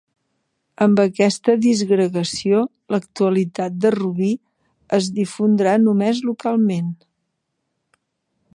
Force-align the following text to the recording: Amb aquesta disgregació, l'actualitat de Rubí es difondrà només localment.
Amb 0.83 1.01
aquesta 1.01 1.53
disgregació, 1.65 2.61
l'actualitat 2.95 3.75
de 3.85 3.91
Rubí 3.97 4.31
es 4.99 5.11
difondrà 5.19 5.77
només 5.85 6.23
localment. 6.31 6.89